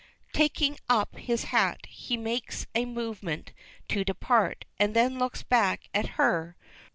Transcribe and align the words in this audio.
Taking 0.33 0.79
up 0.89 1.15
his 1.15 1.43
hat, 1.43 1.85
he 1.85 2.17
makes 2.17 2.65
a 2.73 2.85
movement 2.85 3.53
to 3.89 4.03
depart, 4.03 4.65
and 4.79 4.95
then 4.95 5.19
looks 5.19 5.43
back 5.43 5.89
at 5.93 6.07
her. 6.17 6.57